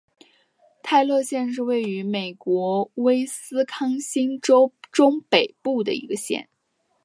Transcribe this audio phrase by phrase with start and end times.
[0.81, 6.49] 泰勒县是位于美国威斯康辛州中北部的一个县。